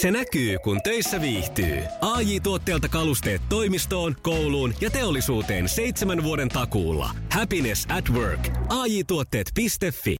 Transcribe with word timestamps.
Se 0.00 0.10
näkyy, 0.10 0.58
kun 0.58 0.82
töissä 0.82 1.20
viihtyy. 1.20 1.82
ai 2.00 2.40
tuotteelta 2.40 2.88
kalusteet 2.88 3.42
toimistoon, 3.48 4.16
kouluun 4.22 4.74
ja 4.80 4.90
teollisuuteen 4.90 5.68
seitsemän 5.68 6.22
vuoden 6.22 6.48
takuulla. 6.48 7.10
Happiness 7.32 7.86
at 7.88 8.10
work. 8.10 8.48
ai 8.68 9.04
tuotteetfi 9.06 10.16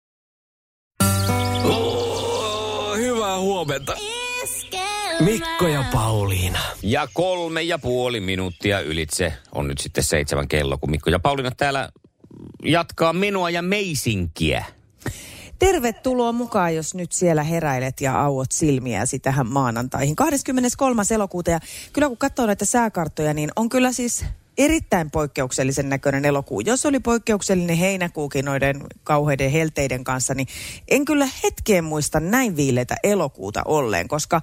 Oh, 1.64 2.96
hyvää 2.96 3.38
huomenta. 3.38 3.96
Mikko 5.21 5.69
ja 5.69 5.85
Pauliina. 5.93 6.61
Ja 6.83 7.09
kolme 7.13 7.63
ja 7.63 7.79
puoli 7.79 8.21
minuuttia 8.21 8.81
ylitse 8.81 9.33
on 9.53 9.69
nyt 9.69 9.79
sitten 9.79 10.05
seitsemän 10.05 10.49
kello, 10.49 10.79
kun 10.79 10.91
Mikko 10.91 11.11
ja 11.11 11.19
Pauliina 11.19 11.51
täällä 11.57 11.89
jatkaa 12.65 13.13
minua 13.13 13.51
ja 13.51 13.63
meisinkiä. 13.63 14.65
Tervetuloa 15.59 16.32
mukaan, 16.32 16.75
jos 16.75 16.95
nyt 16.95 17.12
siellä 17.12 17.43
heräilet 17.43 18.00
ja 18.00 18.20
auot 18.20 18.52
silmiäsi 18.52 19.18
tähän 19.18 19.46
maanantaihin. 19.46 20.16
23. 20.16 21.02
elokuuta 21.11 21.50
ja 21.50 21.61
kyllä 21.93 22.08
kun 22.08 22.18
katsoo 22.18 22.46
näitä 22.46 22.64
sääkarttoja, 22.64 23.35
niin 23.35 23.50
on 23.57 23.68
kyllä 23.68 23.93
siis 23.93 24.25
erittäin 24.58 25.11
poikkeuksellisen 25.11 25.89
näköinen 25.89 26.25
elokuu. 26.25 26.61
Jos 26.61 26.86
oli 26.86 27.00
poikkeuksellinen 27.00 27.76
heinäkuukin 27.76 28.44
noiden 28.44 28.82
kauheiden 29.04 29.50
helteiden 29.50 30.04
kanssa, 30.04 30.35
niin 30.35 30.49
en 30.89 31.04
kyllä 31.04 31.29
hetkeen 31.44 31.85
muista 31.85 32.20
näin 32.20 32.56
viileitä 32.56 32.97
elokuuta 33.02 33.62
olleen, 33.64 34.08
koska 34.08 34.41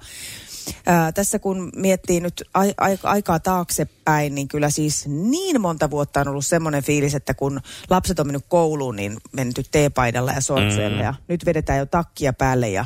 Ää, 0.86 1.12
tässä 1.12 1.38
kun 1.38 1.70
miettii 1.76 2.20
nyt 2.20 2.44
ai- 2.54 2.74
ai- 2.78 2.98
aikaa 3.02 3.40
taaksepäin, 3.40 4.34
niin 4.34 4.48
kyllä 4.48 4.70
siis 4.70 5.06
niin 5.06 5.60
monta 5.60 5.90
vuotta 5.90 6.20
on 6.20 6.28
ollut 6.28 6.46
semmoinen 6.46 6.84
fiilis, 6.84 7.14
että 7.14 7.34
kun 7.34 7.60
lapset 7.90 8.20
on 8.20 8.26
mennyt 8.26 8.44
kouluun, 8.48 8.96
niin 8.96 9.16
menty 9.32 9.62
teepaidalla 9.70 10.32
ja 10.32 10.40
sortseilla 10.40 10.96
mm. 10.96 11.02
ja 11.02 11.14
nyt 11.28 11.46
vedetään 11.46 11.78
jo 11.78 11.86
takkia 11.86 12.32
päälle 12.32 12.68
ja 12.68 12.84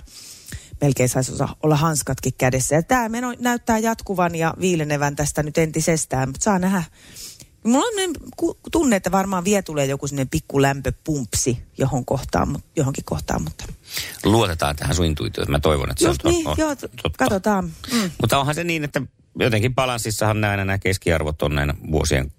melkein 0.80 1.08
saisi 1.08 1.32
olla 1.62 1.76
hanskatkin 1.76 2.32
kädessä. 2.38 2.74
Ja 2.74 2.82
tämä 2.82 3.08
meno 3.08 3.34
näyttää 3.38 3.78
jatkuvan 3.78 4.34
ja 4.34 4.54
viilenevän 4.60 5.16
tästä 5.16 5.42
nyt 5.42 5.58
entisestään, 5.58 6.28
mutta 6.28 6.44
saa 6.44 6.58
nähdä. 6.58 6.82
Mulla 7.64 7.86
on 7.86 8.14
tunne, 8.72 8.96
että 8.96 9.12
varmaan 9.12 9.44
vie 9.44 9.62
tulee 9.62 9.86
joku 9.86 10.06
sinne 10.06 10.24
pikku 10.30 10.62
lämpöpumpsi 10.62 11.58
johon 11.78 12.04
kohtaan, 12.04 12.58
johonkin 12.76 13.04
kohtaan, 13.04 13.42
mutta... 13.42 13.64
Luotetaan 14.24 14.76
tähän 14.76 14.94
sun 14.94 15.04
intuitioon. 15.04 15.50
Mä 15.50 15.60
toivon, 15.60 15.90
että 15.90 16.04
Just 16.04 16.22
se 16.22 16.28
on, 16.28 16.34
niin, 16.34 16.48
on, 16.48 16.54
joo, 16.58 16.76
totta. 16.76 17.10
katsotaan. 17.18 17.64
Mm. 17.92 18.10
Mutta 18.20 18.38
onhan 18.38 18.54
se 18.54 18.64
niin, 18.64 18.84
että 18.84 19.02
jotenkin 19.38 19.74
balanssissahan 19.74 20.40
näin 20.40 20.58
nämä 20.58 20.78
keskiarvot 20.78 21.42
on 21.42 21.54
näin 21.54 21.72
vuosien, 21.90 22.32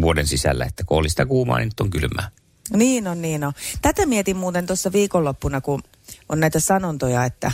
vuoden 0.00 0.26
sisällä, 0.26 0.64
että 0.64 0.84
kun 0.84 0.98
oli 0.98 1.08
sitä 1.08 1.26
kuumaa, 1.26 1.58
niin 1.58 1.66
nyt 1.66 1.80
on 1.80 1.90
kylmää. 1.90 2.30
Niin 2.76 3.08
on, 3.08 3.22
niin 3.22 3.44
on. 3.44 3.52
Tätä 3.82 4.06
mietin 4.06 4.36
muuten 4.36 4.66
tuossa 4.66 4.92
viikonloppuna, 4.92 5.60
kun 5.60 5.82
on 6.28 6.40
näitä 6.40 6.60
sanontoja, 6.60 7.24
että, 7.24 7.52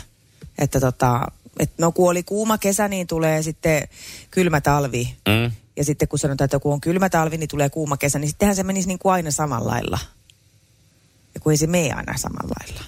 että 0.58 0.80
tota, 0.80 1.26
että 1.58 1.74
no 1.78 1.92
kun 1.92 2.10
oli 2.10 2.22
kuuma 2.22 2.58
kesä, 2.58 2.88
niin 2.88 3.06
tulee 3.06 3.42
sitten 3.42 3.88
kylmä 4.30 4.60
talvi. 4.60 5.14
Mm. 5.28 5.52
Ja 5.76 5.84
sitten 5.84 6.08
kun 6.08 6.18
sanotaan, 6.18 6.44
että 6.44 6.58
kun 6.58 6.72
on 6.72 6.80
kylmä 6.80 7.08
talvi, 7.08 7.36
niin 7.36 7.48
tulee 7.48 7.70
kuuma 7.70 7.96
kesä, 7.96 8.18
niin 8.18 8.28
sittenhän 8.28 8.56
se 8.56 8.62
menisi 8.62 8.88
niin 8.88 8.98
kuin 8.98 9.12
aina 9.12 9.30
samalla 9.30 9.70
lailla. 9.70 9.98
Ja 11.34 11.40
kun 11.40 11.52
ei 11.52 11.56
se 11.56 11.66
mene 11.66 11.92
aina 11.92 12.18
samalla 12.18 12.54
lailla. 12.60 12.84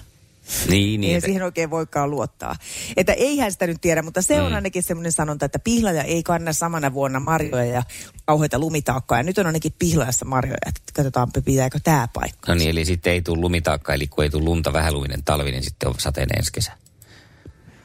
Niin, 0.69 1.01
niin. 1.01 1.15
Ei 1.15 1.21
siihen 1.21 1.43
oikein 1.43 1.69
voikaan 1.69 2.11
luottaa. 2.11 2.55
Että 2.97 3.13
eihän 3.13 3.51
sitä 3.51 3.67
nyt 3.67 3.81
tiedä, 3.81 4.01
mutta 4.01 4.21
se 4.21 4.41
on 4.41 4.51
mm. 4.51 4.55
ainakin 4.55 4.83
semmoinen 4.83 5.11
sanonta, 5.11 5.45
että 5.45 5.59
pihlaja 5.59 6.03
ei 6.03 6.23
kanna 6.23 6.53
samana 6.53 6.93
vuonna 6.93 7.19
marjoja 7.19 7.65
ja 7.65 7.83
kauheita 8.25 8.59
lumitaakkaa. 8.59 9.17
Ja 9.17 9.23
nyt 9.23 9.37
on 9.37 9.45
ainakin 9.45 9.73
pihlajassa 9.79 10.25
marjoja, 10.25 10.57
että 10.65 10.81
katsotaan, 10.93 11.31
pitääkö 11.45 11.79
tämä 11.83 12.07
paikka. 12.13 12.51
No 12.51 12.55
niin, 12.55 12.69
eli 12.69 12.85
sitten 12.85 13.13
ei 13.13 13.21
tule 13.21 13.39
lumitaakkaa, 13.39 13.95
eli 13.95 14.07
kun 14.07 14.23
ei 14.23 14.29
tule 14.29 14.43
lunta 14.43 14.73
vähäluminen 14.73 15.23
talvi, 15.23 15.51
niin 15.51 15.63
sitten 15.63 15.89
on 15.89 15.95
sateinen 15.97 16.37
ensi 16.37 16.51
kesä. 16.51 16.71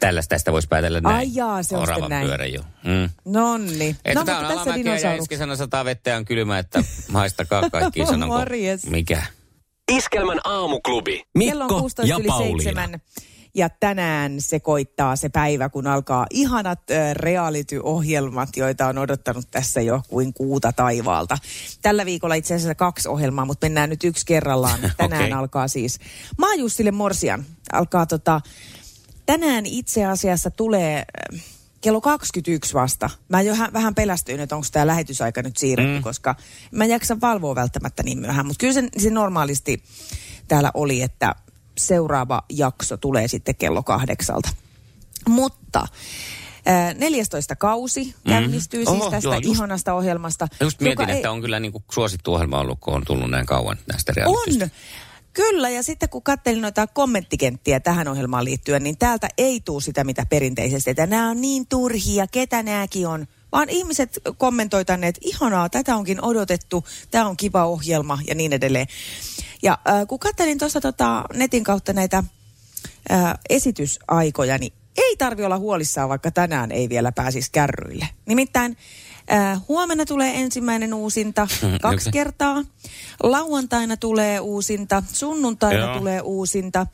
Tällaista 0.00 0.34
tästä 0.34 0.52
voisi 0.52 0.68
päätellä 0.68 1.00
näin. 1.00 1.16
Ai 1.16 1.26
jaa, 1.34 1.62
se 1.62 1.76
on 1.76 1.82
Oravan 1.82 2.10
näin. 2.10 2.26
pyörä 2.26 2.46
jo. 2.46 2.60
Mm. 2.84 3.10
Nonni. 3.24 3.96
Että 4.04 4.20
no, 4.20 4.24
tämä 4.24 4.38
on 4.38 4.44
alamäkiä 4.44 4.98
ja 4.98 5.12
ensi 5.12 5.28
kesänä 5.28 5.56
sataa 5.56 5.84
vettä 5.84 6.16
on 6.16 6.24
kylmä, 6.24 6.58
että 6.58 6.84
haistakaa 7.12 7.70
kaikki 7.70 8.06
sanonko. 8.06 8.38
Mikä? 8.90 9.22
Iskelmän 9.92 10.40
aamuklubi. 10.44 11.22
Mikko 11.34 11.88
ja 12.04 12.20
Pauliina. 12.26 12.88
Ja 13.54 13.68
tänään 13.68 14.40
se 14.40 14.60
koittaa 14.60 15.16
se 15.16 15.28
päivä, 15.28 15.68
kun 15.68 15.86
alkaa 15.86 16.26
ihanat 16.30 16.90
äh, 16.90 17.14
reality-ohjelmat, 17.14 18.48
joita 18.56 18.86
on 18.86 18.98
odottanut 18.98 19.44
tässä 19.50 19.80
jo 19.80 20.02
kuin 20.08 20.32
kuuta 20.32 20.72
taivaalta. 20.72 21.38
Tällä 21.82 22.06
viikolla 22.06 22.34
itse 22.34 22.54
asiassa 22.54 22.74
kaksi 22.74 23.08
ohjelmaa, 23.08 23.44
mutta 23.44 23.64
mennään 23.64 23.90
nyt 23.90 24.04
yksi 24.04 24.26
kerrallaan. 24.26 24.78
Tänään 24.96 25.24
okay. 25.24 25.38
alkaa 25.38 25.68
siis 25.68 25.98
Maajussille 26.38 26.90
Morsian. 26.90 27.44
Alkaa 27.72 28.06
tota, 28.06 28.40
tänään 29.32 29.66
itse 29.66 30.04
asiassa 30.04 30.50
tulee 30.50 31.04
kello 31.80 32.00
21 32.00 32.74
vasta. 32.74 33.10
Mä 33.28 33.42
jo 33.42 33.56
vähän 33.72 33.94
pelästyin, 33.94 34.40
että 34.40 34.56
onko 34.56 34.66
tämä 34.72 34.86
lähetysaika 34.86 35.42
nyt 35.42 35.56
siirretty, 35.56 35.94
mm. 35.96 36.02
koska 36.02 36.34
mä 36.70 36.84
en 36.84 36.90
jaksa 36.90 37.20
valvoa 37.20 37.54
välttämättä 37.54 38.02
niin 38.02 38.18
myöhään. 38.18 38.46
Mutta 38.46 38.60
kyllä 38.60 38.72
se, 38.72 38.88
se 38.98 39.10
normaalisti 39.10 39.82
täällä 40.48 40.70
oli, 40.74 41.02
että 41.02 41.34
seuraava 41.78 42.42
jakso 42.48 42.96
tulee 42.96 43.28
sitten 43.28 43.54
kello 43.54 43.82
kahdeksalta. 43.82 44.48
Mutta 45.28 45.88
14 46.98 47.56
kausi 47.56 48.04
mm. 48.04 48.28
käynnistyy 48.28 48.84
siis 48.84 49.00
Oho, 49.00 49.10
tästä 49.10 49.28
joo, 49.28 49.34
just, 49.34 49.56
ihanasta 49.56 49.94
ohjelmasta. 49.94 50.48
Just 50.60 50.80
mietin, 50.80 51.10
ei... 51.10 51.16
että 51.16 51.30
on 51.30 51.40
kyllä 51.40 51.60
niin 51.60 51.72
kuin 51.72 51.84
suosittu 51.90 52.34
ohjelma 52.34 52.60
ollut, 52.60 52.78
kun 52.80 52.94
on 52.94 53.04
tullut 53.06 53.30
näin 53.30 53.46
kauan 53.46 53.78
näistä 53.86 54.12
realitystä. 54.16 54.64
On. 54.64 54.70
Kyllä, 55.38 55.70
ja 55.70 55.82
sitten 55.82 56.08
kun 56.08 56.22
katselin 56.22 56.62
noita 56.62 56.86
kommenttikenttiä 56.86 57.80
tähän 57.80 58.08
ohjelmaan 58.08 58.44
liittyen, 58.44 58.82
niin 58.82 58.98
täältä 58.98 59.28
ei 59.38 59.60
tule 59.64 59.80
sitä, 59.80 60.04
mitä 60.04 60.26
perinteisesti. 60.26 60.90
Että 60.90 61.06
nämä 61.06 61.30
on 61.30 61.40
niin 61.40 61.66
turhia, 61.66 62.26
ketä 62.26 62.62
nämäkin 62.62 63.06
on. 63.06 63.26
Vaan 63.52 63.68
ihmiset 63.68 64.18
kommentoi 64.38 64.84
tänne, 64.84 65.08
että 65.08 65.20
ihanaa, 65.24 65.68
tätä 65.68 65.96
onkin 65.96 66.24
odotettu, 66.24 66.84
tämä 67.10 67.26
on 67.26 67.36
kiva 67.36 67.64
ohjelma 67.64 68.18
ja 68.26 68.34
niin 68.34 68.52
edelleen. 68.52 68.86
Ja 69.62 69.78
äh, 69.88 70.06
kun 70.06 70.18
katselin 70.18 70.58
tuossa 70.58 70.80
tota, 70.80 71.24
netin 71.34 71.64
kautta 71.64 71.92
näitä 71.92 72.24
äh, 73.10 73.34
esitysaikoja, 73.48 74.58
niin 74.58 74.72
ei 74.96 75.16
tarvi 75.16 75.44
olla 75.44 75.58
huolissaan, 75.58 76.08
vaikka 76.08 76.30
tänään 76.30 76.72
ei 76.72 76.88
vielä 76.88 77.12
pääsisi 77.12 77.52
kärryille. 77.52 78.08
Nimittäin 78.26 78.76
Äh, 79.32 79.60
huomenna 79.68 80.06
tulee 80.06 80.40
ensimmäinen 80.40 80.94
uusinta 80.94 81.48
kaksi 81.82 82.10
kertaa. 82.10 82.64
Lauantaina 83.22 83.96
tulee 83.96 84.40
uusinta, 84.40 85.02
sunnuntaina 85.12 85.78
Joo. 85.78 85.98
tulee 85.98 86.20
uusinta. 86.20 86.86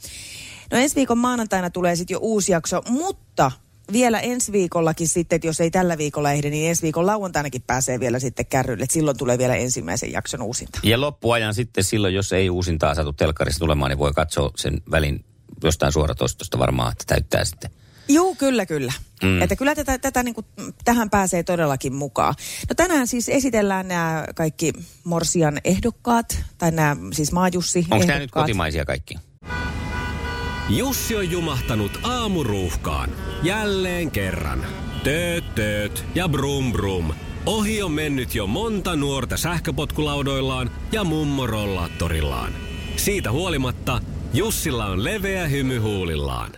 No 0.70 0.78
ensi 0.78 0.96
viikon 0.96 1.18
maanantaina 1.18 1.70
tulee 1.70 1.96
sitten 1.96 2.14
jo 2.14 2.18
uusi 2.22 2.52
jakso, 2.52 2.82
mutta 2.88 3.52
vielä 3.92 4.20
ensi 4.20 4.52
viikollakin 4.52 5.08
sitten, 5.08 5.36
että 5.36 5.46
jos 5.46 5.60
ei 5.60 5.70
tällä 5.70 5.98
viikolla 5.98 6.32
ehdi, 6.32 6.50
niin 6.50 6.68
ensi 6.68 6.82
viikon 6.82 7.06
lauantainakin 7.06 7.62
pääsee 7.62 8.00
vielä 8.00 8.18
sitten 8.18 8.46
kärrylle. 8.46 8.86
Silloin 8.90 9.16
tulee 9.16 9.38
vielä 9.38 9.54
ensimmäisen 9.54 10.12
jakson 10.12 10.42
uusinta. 10.42 10.80
Ja 10.82 11.00
loppuajan 11.00 11.54
sitten 11.54 11.84
silloin, 11.84 12.14
jos 12.14 12.32
ei 12.32 12.50
uusintaa 12.50 12.94
saatu 12.94 13.12
telkkarista 13.12 13.58
tulemaan, 13.58 13.90
niin 13.90 13.98
voi 13.98 14.12
katsoa 14.12 14.50
sen 14.56 14.82
välin 14.90 15.24
jostain 15.64 15.92
suoratoistosta 15.92 16.58
varmaan, 16.58 16.92
että 16.92 17.04
täyttää 17.06 17.44
sitten 17.44 17.70
Joo, 18.08 18.34
kyllä, 18.34 18.66
kyllä. 18.66 18.92
Mm. 19.22 19.42
Että 19.42 19.56
kyllä 19.56 19.74
tätä, 19.74 19.98
tätä 19.98 20.22
niin 20.22 20.34
kuin, 20.34 20.46
tähän 20.84 21.10
pääsee 21.10 21.42
todellakin 21.42 21.94
mukaan. 21.94 22.34
No 22.68 22.74
tänään 22.76 23.06
siis 23.06 23.28
esitellään 23.28 23.88
nämä 23.88 24.24
kaikki 24.34 24.72
Morsian 25.04 25.58
ehdokkaat, 25.64 26.44
tai 26.58 26.70
nämä 26.70 26.96
siis 27.12 27.32
Maajussi 27.32 27.86
Onko 27.90 28.06
nämä 28.06 28.18
nyt 28.18 28.30
kotimaisia 28.30 28.84
kaikki? 28.84 29.14
Jussi 30.68 31.16
on 31.16 31.30
jumahtanut 31.30 32.00
aamuruuhkaan. 32.02 33.10
Jälleen 33.42 34.10
kerran. 34.10 34.66
Tööt, 35.04 35.54
tööt 35.54 36.04
ja 36.14 36.28
brum 36.28 36.72
brum. 36.72 37.12
Ohi 37.46 37.82
on 37.82 37.92
mennyt 37.92 38.34
jo 38.34 38.46
monta 38.46 38.96
nuorta 38.96 39.36
sähköpotkulaudoillaan 39.36 40.70
ja 40.92 41.04
mummorollaattorillaan. 41.04 42.52
Siitä 42.96 43.32
huolimatta 43.32 44.00
Jussilla 44.34 44.86
on 44.86 45.04
leveä 45.04 45.46
hymy 45.48 45.78
huulillaan. 45.78 46.52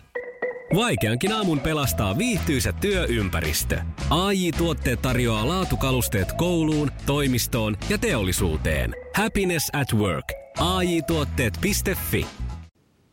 Vaikeankin 0.74 1.32
aamun 1.32 1.60
pelastaa 1.60 2.18
viihtyisä 2.18 2.72
työympäristö. 2.72 3.80
AI 4.10 4.52
Tuotteet 4.52 5.02
tarjoaa 5.02 5.48
laatukalusteet 5.48 6.32
kouluun, 6.32 6.90
toimistoon 7.06 7.76
ja 7.88 7.98
teollisuuteen. 7.98 8.94
Happiness 9.14 9.70
at 9.80 9.94
work. 9.94 10.24
AI 10.60 11.02
Tuotteet.fi 11.02 12.26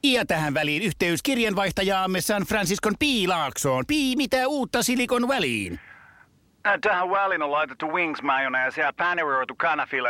Ja 0.04 0.26
tähän 0.26 0.54
väliin 0.54 0.84
yhteys 0.84 1.24
kirjanvaihtajaamme 1.24 2.22
San 2.22 2.44
Franciscon 2.44 2.94
Piilaaksoon. 3.00 3.84
Pii, 3.88 4.16
mitä 4.16 4.48
uutta 4.48 4.84
Silikon 4.84 5.28
väliin? 5.28 5.80
Äh, 6.68 6.80
tähän 6.82 7.10
väliin 7.10 7.42
on 7.42 7.52
laitettu 7.52 7.94
wings 7.94 8.22
mayonnaise 8.22 8.82
ja 8.82 8.94
paneroitu 8.98 9.56
kanafila. 9.56 10.10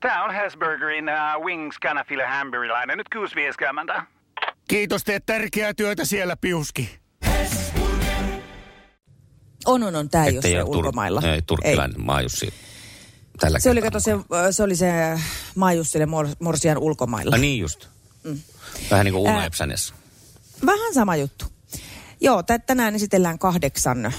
Tämä 0.00 0.24
on 0.24 0.34
Hesburgerin 0.34 1.04
uh, 1.08 1.44
wings 1.44 1.78
kanafila 1.78 2.26
hamburilainen. 2.26 2.98
Nyt 2.98 3.08
kuusi 3.08 3.34
vieskäämäntä. 3.34 4.02
Kiitos, 4.72 5.04
teet 5.04 5.26
tärkeää 5.26 5.74
työtä 5.74 6.04
siellä, 6.04 6.36
Piuski. 6.36 6.90
On, 9.66 9.82
on, 9.82 9.96
on. 9.96 10.08
Tämä 10.08 10.24
ei 10.24 10.32
ole 10.34 10.42
se 10.42 10.62
ulkomailla. 10.62 11.22
Ei, 11.22 11.42
turkkilainen 11.42 12.00
ei. 12.00 12.04
maajussi. 12.04 12.54
Tällä 13.40 13.58
se, 13.58 13.70
oli, 13.70 13.82
kato, 13.82 14.00
se, 14.00 14.10
se 14.50 14.62
oli 14.62 14.76
se 14.76 14.92
maajussille 15.54 16.06
morsian 16.40 16.78
ulkomailla. 16.78 17.36
Ah, 17.36 17.40
niin 17.40 17.60
just. 17.60 17.88
Mm. 18.24 18.40
Vähän 18.90 19.04
niin 19.04 19.14
kuin 19.14 19.32
Una 19.32 19.44
Epsänes. 19.44 19.94
Vähän 20.66 20.94
sama 20.94 21.16
juttu. 21.16 21.44
Joo, 22.20 22.42
tä- 22.42 22.58
tänään 22.58 22.94
esitellään 22.94 23.38
kahdeksan 23.38 24.06
ö, 24.06 24.12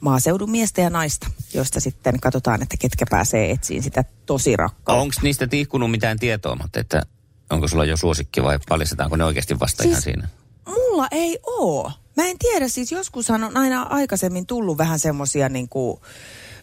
maaseudun 0.00 0.50
miestä 0.50 0.80
ja 0.80 0.90
naista, 0.90 1.30
joista 1.54 1.80
sitten 1.80 2.20
katsotaan, 2.20 2.62
että 2.62 2.76
ketkä 2.80 3.04
pääsee 3.10 3.50
etsiin 3.50 3.82
sitä 3.82 4.04
tosi 4.26 4.56
rakkautta. 4.56 5.02
Onko 5.02 5.14
niistä 5.22 5.46
tihkunut 5.46 5.90
mitään 5.90 6.18
tietoa, 6.18 6.56
mutta 6.62 6.80
että 6.80 7.02
onko 7.50 7.68
sulla 7.68 7.84
jo 7.84 7.96
suosikki 7.96 8.42
vai 8.42 8.58
paljastetaanko 8.68 9.16
ne 9.16 9.24
oikeasti 9.24 9.60
vasta 9.60 9.82
siis, 9.82 9.90
ihan 9.90 10.02
siinä? 10.02 10.28
Mulla 10.66 11.08
ei 11.10 11.38
oo. 11.42 11.92
Mä 12.16 12.24
en 12.24 12.38
tiedä, 12.38 12.68
siis 12.68 12.92
joskushan 12.92 13.44
on 13.44 13.56
aina 13.56 13.82
aikaisemmin 13.82 14.46
tullut 14.46 14.78
vähän 14.78 14.98
semmosia 14.98 15.48
niin 15.48 15.68
kuin, 15.68 16.00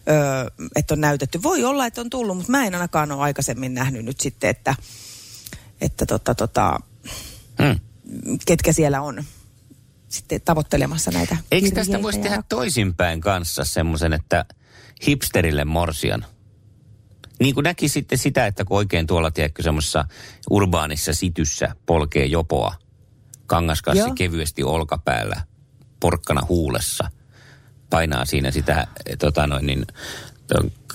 ö, 0.08 0.50
että 0.76 0.94
on 0.94 1.00
näytetty. 1.00 1.42
Voi 1.42 1.64
olla, 1.64 1.86
että 1.86 2.00
on 2.00 2.10
tullut, 2.10 2.36
mutta 2.36 2.50
mä 2.50 2.64
en 2.64 2.74
ainakaan 2.74 3.12
ole 3.12 3.22
aikaisemmin 3.22 3.74
nähnyt 3.74 4.04
nyt 4.04 4.20
sitten, 4.20 4.50
että, 4.50 4.74
että 5.80 6.06
tota, 6.06 6.34
tota, 6.34 6.78
Hmm. 7.62 7.80
ketkä 8.46 8.72
siellä 8.72 9.00
on 9.00 9.24
sitten 10.08 10.40
tavoittelemassa 10.40 11.10
näitä 11.10 11.36
Eikö 11.52 11.70
tästä 11.70 12.02
voisi 12.02 12.18
ja 12.18 12.22
tehdä 12.22 12.36
rak- 12.36 12.44
toisinpäin 12.48 13.20
kanssa 13.20 13.64
semmoisen, 13.64 14.12
että 14.12 14.44
hipsterille 15.06 15.64
morsian? 15.64 16.24
Niin 17.40 17.54
kuin 17.54 17.64
näki 17.64 17.88
sitten 17.88 18.18
sitä, 18.18 18.46
että 18.46 18.64
kun 18.64 18.76
oikein 18.76 19.06
tuolla, 19.06 19.30
tiedätkö, 19.30 19.62
semmoisessa 19.62 20.04
urbaanissa 20.50 21.14
sityssä 21.14 21.76
polkee 21.86 22.26
jopoa, 22.26 22.74
kangaskassi 23.46 23.98
Joo. 23.98 24.14
kevyesti 24.14 24.62
olkapäällä, 24.62 25.42
porkkana 26.00 26.40
huulessa, 26.48 27.10
painaa 27.90 28.24
siinä 28.24 28.50
sitä 28.50 28.86
eh, 29.06 29.16
tota 29.18 29.46
noin, 29.46 29.66
niin, 29.66 29.86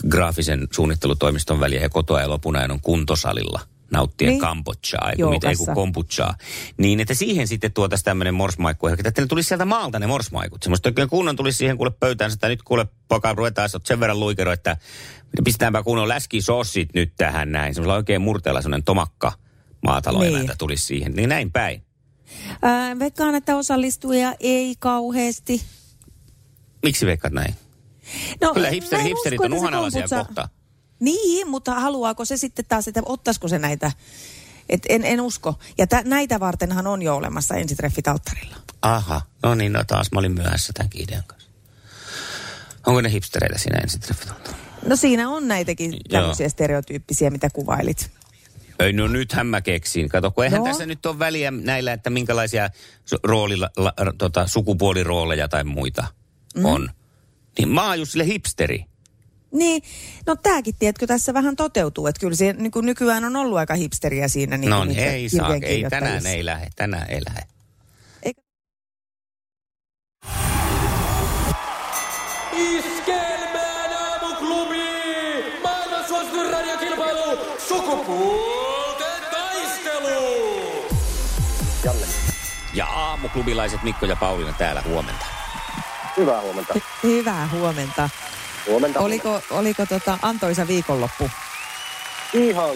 graafisen 0.09 0.67
suunnittelutoimiston 0.71 1.59
väliä 1.59 1.81
ja 1.81 1.89
kotoa 1.89 2.21
ja 2.21 2.29
lopun 2.29 2.55
ajan 2.55 2.71
on 2.71 2.81
kuntosalilla 2.81 3.59
nauttien 3.91 4.29
Niin. 4.29 4.41
kampotsaa, 4.41 5.09
ei 5.11 5.15
kun, 5.17 5.29
mit, 5.29 5.43
ei 5.43 5.55
kun 5.55 5.73
kombuchaa. 5.73 6.35
Niin, 6.77 6.99
että 6.99 7.13
siihen 7.13 7.47
sitten 7.47 7.71
tuotaisiin 7.73 8.05
tämmöinen 8.05 8.33
morsmaikku, 8.33 8.87
että 8.87 9.21
ne 9.21 9.27
tulisi 9.27 9.47
sieltä 9.47 9.65
maalta 9.65 9.99
ne 9.99 10.07
morsmaikut. 10.07 10.63
Semmoista 10.63 10.89
kunnon 11.09 11.35
tulisi 11.35 11.57
siihen 11.57 11.77
kuule 11.77 11.91
pöytään, 11.99 12.31
että 12.31 12.47
nyt 12.47 12.63
kuule 12.63 12.85
poka, 13.07 13.33
ruvetaan, 13.33 13.69
sen 13.83 13.99
verran 13.99 14.19
luikero, 14.19 14.51
että 14.51 14.77
pistetäänpä 15.43 15.83
kunnon 15.83 16.07
läskisossit 16.07 16.89
nyt 16.93 17.13
tähän 17.17 17.51
näin. 17.51 17.73
Semmoisella 17.75 17.95
oikein 17.95 18.21
murteella 18.21 18.61
semmoinen 18.61 18.83
tomakka 18.83 19.31
maataloemäntä 19.85 20.51
Niin. 20.51 20.57
tulisi 20.57 20.83
siihen. 20.85 21.13
Niin 21.13 21.29
näin 21.29 21.51
päin. 21.51 21.83
Ää, 22.61 22.99
veikkaan, 22.99 23.35
että 23.35 23.55
osallistujia 23.55 24.33
ei 24.39 24.75
kauheasti. 24.79 25.61
Miksi 26.83 27.05
veikkaat 27.05 27.33
näin? 27.33 27.55
No, 28.41 28.53
Kyllä 28.53 28.67
en 28.67 28.73
hipsterit 28.73 29.13
usko, 29.39 29.43
on 29.45 29.53
uhanalaisia 29.53 30.07
kohtaa. 30.09 30.49
Niin, 30.99 31.47
mutta 31.47 31.73
haluaako 31.75 32.25
se 32.25 32.37
sitten 32.37 32.65
taas, 32.69 32.87
että 32.87 33.01
ottaisiko 33.05 33.47
se 33.47 33.59
näitä? 33.59 33.91
Et 34.69 34.83
en, 34.89 35.05
en 35.05 35.21
usko. 35.21 35.59
Ja 35.77 35.87
tä, 35.87 36.01
näitä 36.05 36.39
vartenhan 36.39 36.87
on 36.87 37.01
jo 37.01 37.15
olemassa 37.15 37.55
ensitreffit 37.55 38.07
alttarilla. 38.07 38.55
Aha, 38.81 39.21
no 39.43 39.55
niin, 39.55 39.73
no 39.73 39.83
taas 39.83 40.11
mä 40.11 40.19
olin 40.19 40.31
myöhässä 40.31 40.73
tämän 40.73 40.89
idean 40.95 41.23
kanssa. 41.27 41.49
Onko 42.85 43.01
ne 43.01 43.11
hipstereitä 43.11 43.57
siinä 43.57 43.79
ensitreffitolta? 43.79 44.51
No 44.85 44.95
siinä 44.95 45.29
on 45.29 45.47
näitäkin 45.47 45.91
Joo. 45.93 46.01
tämmöisiä 46.09 46.49
stereotyyppisiä, 46.49 47.29
mitä 47.29 47.49
kuvailit. 47.53 48.11
Ei, 48.79 48.93
no 48.93 49.07
nythän 49.07 49.47
mä 49.47 49.61
keksin. 49.61 50.09
Kato, 50.09 50.31
kun 50.31 50.43
eihän 50.43 50.59
No. 50.59 50.65
tässä 50.65 50.85
nyt 50.85 51.05
ole 51.05 51.19
väliä 51.19 51.51
näillä, 51.51 51.93
että 51.93 52.09
minkälaisia 52.09 52.69
roolilla, 53.23 53.69
la, 53.77 53.93
tota, 54.17 54.47
sukupuolirooleja 54.47 55.47
tai 55.47 55.63
muita 55.63 56.07
mm. 56.57 56.65
on. 56.65 56.89
Niin 57.57 57.69
mä 57.69 57.87
oon 57.87 57.99
just 57.99 58.11
sille 58.11 58.25
hipsteri. 58.25 58.85
Niin, 59.51 59.81
no 60.25 60.35
tämäkin, 60.35 60.75
tiedätkö, 60.79 61.07
tässä 61.07 61.33
vähän 61.33 61.55
toteutuu. 61.55 62.07
Että 62.07 62.19
kyllä 62.19 62.35
se 62.35 62.53
niin 62.53 62.71
kuin 62.71 62.85
nykyään 62.85 63.25
on 63.25 63.35
ollut 63.35 63.57
aika 63.57 63.73
hipsteriä 63.73 64.27
siinä. 64.27 64.57
Niin 64.57 64.69
no 64.69 64.85
niiden 64.85 65.03
ei 65.13 65.29
saa, 65.29 65.55
ei 65.61 65.85
tänään 65.89 66.25
ei 66.25 66.45
lähde, 66.45 66.67
tänään 66.75 67.09
ei 67.09 67.21
lähde. 67.29 67.41
Iskelmään 72.53 73.93
aamuklubi! 73.93 74.83
Maailman 75.63 76.07
suosituin 76.07 76.51
radiokilpailu! 76.51 77.37
Sukupuolten 77.67 79.21
taistelu! 79.31 80.49
Ja 82.73 82.85
aamuklubilaiset 82.85 83.83
Mikko 83.83 84.05
ja 84.05 84.15
Pauliina 84.15 84.53
täällä 84.53 84.81
huomenta. 84.81 85.25
Hyvää 86.17 86.41
huomenta. 86.41 86.73
Hyvää 87.03 87.49
huomenta. 87.51 88.09
Huomenta. 88.69 88.99
Oliko, 88.99 89.41
oliko 89.51 89.85
tota 89.85 90.17
antoisa 90.21 90.67
viikonloppu? 90.67 91.29
Ihan 92.33 92.75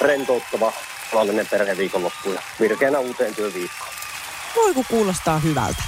rentouttava 0.00 0.72
tavallinen 1.10 1.46
perheviikonloppu 1.50 2.32
ja 2.32 2.42
virkeänä 2.60 2.98
uuteen 2.98 3.34
työviikkoon. 3.34 3.90
Voi 4.56 4.74
kun 4.74 4.84
kuulostaa 4.88 5.38
hyvältä. 5.38 5.82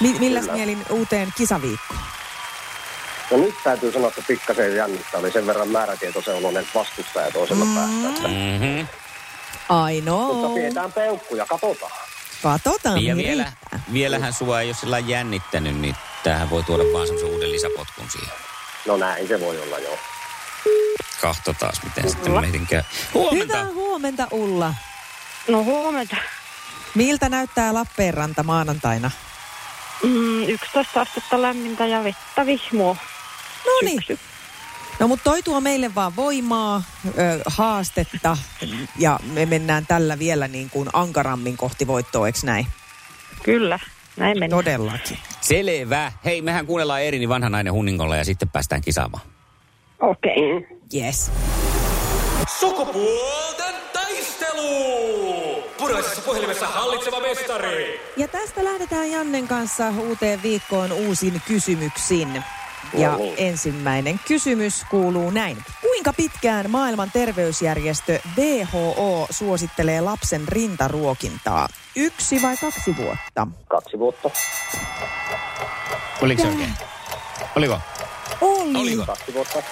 Mi- 0.00 0.18
milläs 0.18 0.40
Kyllä. 0.44 0.56
mielin 0.56 0.84
uuteen 0.90 1.28
kisaviikkoon? 1.36 2.00
No 3.30 3.36
nyt 3.36 3.54
täytyy 3.64 3.92
sanoa, 3.92 4.08
että 4.08 4.22
pikkasen 4.28 4.76
jännittää. 4.76 5.20
Oli 5.20 5.30
sen 5.32 5.46
verran 5.46 5.68
määrätietoisen 5.68 6.34
oloinen 6.34 6.66
vastustaja 6.74 7.30
toisella 7.30 7.64
mm. 7.64 7.74
päästä. 7.74 8.08
Että, 8.08 8.28
Mm-hmm. 8.28 8.86
I 9.90 10.00
know. 10.00 10.34
mutta 10.36 10.54
pidetään 10.54 10.92
peukkuja, 10.92 11.46
katsotaan. 11.46 11.92
Katsotaan. 12.42 13.04
Ja 13.04 13.14
niin 13.14 13.26
vielä, 13.28 13.42
riittää. 13.44 13.80
vielähän 13.92 14.32
sua 14.32 14.60
ei 14.60 14.68
ole 14.68 14.74
sillä 14.74 14.98
jännittänyt, 14.98 15.76
niin 15.80 15.96
tämähän 16.24 16.50
voi 16.50 16.62
tuoda 16.62 16.82
vaan 16.92 17.06
semmoisen 17.06 17.34
uuden 17.34 17.52
lisäpotkun 17.52 18.10
siihen. 18.10 18.32
No 18.86 18.96
näin 18.96 19.28
se 19.28 19.40
voi 19.40 19.60
olla, 19.60 19.78
joo. 19.78 19.98
Kahto 21.20 21.52
taas, 21.52 21.82
miten 21.84 22.10
sitten 22.10 22.32
meidinkään. 22.40 22.84
Huomenta! 23.14 23.56
Hyvää 23.58 23.72
huomenta 23.74 24.28
Ulla. 24.30 24.74
No 25.48 25.64
huomenta. 25.64 26.16
Miltä 26.94 27.28
näyttää 27.28 27.74
Lappeenranta 27.74 28.42
maanantaina? 28.42 29.10
Mm, 30.02 30.42
11 30.48 31.00
astetta 31.00 31.42
lämmintä 31.42 31.86
ja 31.86 32.04
vettä 32.04 32.46
vihmoa. 32.46 32.96
No 33.66 33.72
niin. 33.82 34.18
No 35.00 35.08
mutta 35.08 35.24
toi 35.24 35.42
tuo 35.42 35.60
meille 35.60 35.94
vaan 35.94 36.16
voimaa, 36.16 36.82
ö, 37.06 37.10
haastetta 37.46 38.36
ja 38.98 39.20
me 39.22 39.46
mennään 39.46 39.86
tällä 39.86 40.18
vielä 40.18 40.48
niin 40.48 40.70
kuin 40.70 40.88
ankarammin 40.92 41.56
kohti 41.56 41.86
voittoa, 41.86 42.26
eikö 42.26 42.38
näin? 42.42 42.66
Kyllä, 43.42 43.78
näin 44.18 44.38
mennään. 44.38 44.64
Todellakin. 44.64 45.18
Selvä. 45.40 46.12
Hei, 46.24 46.42
mehän 46.42 46.66
kuunnellaan 46.66 47.02
Erini 47.02 47.28
vanha 47.28 47.48
nainen 47.48 47.72
Hunningolla 47.72 48.16
ja 48.16 48.24
sitten 48.24 48.48
päästään 48.48 48.80
kisaamaan. 48.80 49.22
Okei. 50.00 50.56
Okay. 50.56 50.78
Yes. 50.94 51.32
Sukupuolten 52.60 53.74
taistelu! 53.92 55.62
Puraisessa 55.78 56.22
puhelimessa 56.22 56.66
hallitseva 56.66 57.20
mestari! 57.20 58.00
Ja 58.16 58.28
tästä 58.28 58.64
lähdetään 58.64 59.10
Jannen 59.10 59.48
kanssa 59.48 59.84
uuteen 60.08 60.42
viikkoon 60.42 60.92
uusin 60.92 61.42
kysymyksin. 61.48 62.44
Ja 62.92 63.16
niin. 63.16 63.34
ensimmäinen 63.36 64.20
kysymys 64.28 64.84
kuuluu 64.90 65.30
näin. 65.30 65.64
Kuinka 65.80 66.12
pitkään 66.12 66.70
maailman 66.70 67.10
terveysjärjestö 67.12 68.20
WHO 68.36 69.26
suosittelee 69.30 70.00
lapsen 70.00 70.48
rintaruokintaa? 70.48 71.68
Yksi 71.96 72.42
vai 72.42 72.56
kaksi 72.56 72.96
vuotta? 72.96 73.46
Kaksi 73.68 73.98
vuotta. 73.98 74.30
Oliko 76.22 76.42
se 76.42 76.48
oikein? 76.48 76.72
Oliko? 77.56 77.80
Oli. 78.40 78.78
Oliko? 78.80 79.06
Kaksi 79.06 79.34
vuotta. 79.34 79.62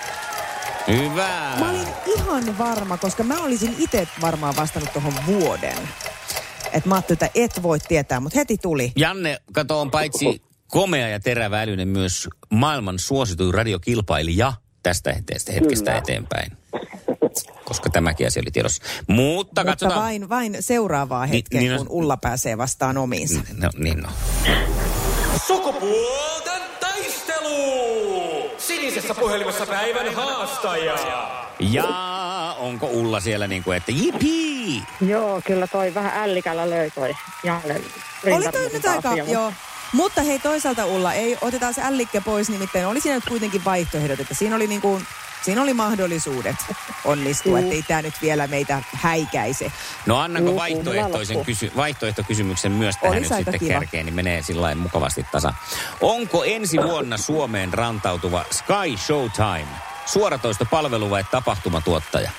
Hyvä. 0.89 1.29
Mä 1.59 1.71
olin 1.71 1.89
ihan 2.07 2.59
varma, 2.59 2.97
koska 2.99 3.23
mä 3.23 3.43
olisin 3.43 3.75
itse 3.79 4.09
varmaan 4.21 4.57
vastannut 4.57 4.93
tuohon 4.93 5.15
vuoden. 5.27 5.79
Että 6.73 6.89
mä 6.89 6.95
ajattelin, 6.95 7.19
että 7.25 7.31
et 7.35 7.63
voi 7.63 7.79
tietää, 7.79 8.21
mutta 8.21 8.39
heti 8.39 8.59
tuli. 8.59 8.93
Janne, 8.97 9.39
kato, 9.53 9.81
on 9.81 9.91
paitsi 9.91 10.43
komea 10.67 11.09
ja 11.09 11.21
terävä 11.21 11.63
älyinen 11.63 11.89
myös 11.89 12.29
maailman 12.51 12.99
suosituin 12.99 13.55
radiokilpailija 13.55 14.53
tästä 14.83 15.13
hetkestä, 15.13 15.53
hetkestä 15.53 15.91
Kyllä. 15.91 15.99
eteenpäin. 15.99 16.53
Koska 17.65 17.91
tämäkin 17.91 18.27
asia 18.27 18.43
oli 18.43 18.51
tiedossa. 18.51 18.83
Mutta 19.07 19.17
Mutta 19.17 19.65
katsotaan. 19.65 20.01
vain, 20.01 20.29
vain 20.29 20.57
seuraavaa 20.61 21.27
hetkeä, 21.27 21.61
niin, 21.61 21.73
no- 21.73 21.79
kun 21.79 21.89
Ulla 21.91 22.17
pääsee 22.17 22.59
vastaan 22.59 22.99
omiinsa. 22.99 23.41
No, 23.59 23.71
niin 23.79 23.99
no. 24.03 24.09
Sukupuolten 25.47 26.63
taistelu! 26.81 28.51
Sinisessä 28.59 29.15
puhelimessa 29.15 29.67
päivän 29.67 30.15
haastaja! 30.15 30.97
Ja 31.61 32.57
onko 32.59 32.87
Ulla 32.87 33.21
siellä 33.21 33.47
niin 33.47 33.65
kuin, 33.65 33.77
että 33.77 33.93
jipii? 33.93 34.83
Joo, 35.09 35.41
kyllä 35.47 35.67
toi 35.67 35.95
vähän 35.95 36.23
ällikällä 36.23 36.71
löi 36.71 36.91
toi 36.91 37.15
Janne 37.45 37.81
Oli 38.33 38.53
toi 38.53 38.69
nyt 38.73 38.85
aika, 38.87 39.15
joo. 39.15 39.53
Mutta 39.93 40.23
hei 40.23 40.39
toisaalta 40.39 40.87
Ulla, 40.87 41.13
ei 41.13 41.39
otetaan 41.41 41.75
se 41.75 41.83
ällikke 41.83 42.21
pois, 42.21 42.49
nimittäin 42.51 42.87
oli 42.87 43.01
siinä 43.01 43.15
nyt 43.15 43.25
kuitenkin 43.29 43.65
vaihtoehdot, 43.65 44.21
että 44.21 44.35
siinä 44.35 44.57
oli 44.57 44.67
niin 44.67 44.81
kuin, 44.81 45.07
siinä 45.43 45.63
oli 45.63 45.75
mahdollisuudet 45.75 46.57
onnistua, 47.05 47.59
ettei 47.59 47.83
tämä 47.83 48.03
nyt 48.03 48.15
vielä 48.23 48.47
meitä 48.47 48.83
häikäise. 48.95 49.73
No 50.07 50.19
annanko 50.19 50.51
Niin, 50.51 50.57
vaihtoehtoisen 50.59 51.45
kysy- 51.45 51.73
vaihtoehtokysymyksen 51.77 52.73
myös 52.73 52.97
tähän 52.97 53.19
Olis 53.19 53.31
nyt 53.31 53.37
sitten 53.39 53.59
kiva. 53.61 53.73
kärkeen, 53.73 54.07
niin 54.07 54.15
menee 54.15 54.43
sillä 54.43 54.75
mukavasti 54.75 55.27
tasa. 55.33 55.55
Onko 56.01 56.45
ensi 56.45 56.77
vuonna 56.83 57.17
Suomeen 57.17 57.75
rantautuva 57.75 58.45
Sky 58.51 58.97
Showtime 59.07 59.67
suoratoistopalvelu 60.07 61.11
vai 61.11 61.25
tapahtumatuottaja? 61.31 62.31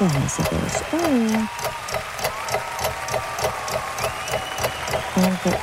Mikähän 0.00 0.30
se 0.30 0.42
voisi 0.42 0.84
olla? 0.92 1.38
Onko? 5.16 5.58